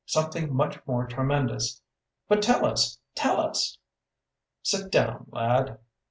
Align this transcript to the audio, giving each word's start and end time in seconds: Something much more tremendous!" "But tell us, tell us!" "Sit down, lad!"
Something 0.07 0.51
much 0.55 0.79
more 0.87 1.05
tremendous!" 1.05 1.79
"But 2.27 2.41
tell 2.41 2.65
us, 2.65 2.97
tell 3.13 3.39
us!" 3.39 3.77
"Sit 4.63 4.91
down, 4.91 5.27
lad!" 5.29 5.77